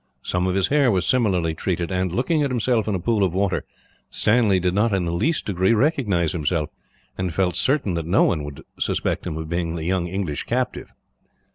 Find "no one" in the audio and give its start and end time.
8.07-8.43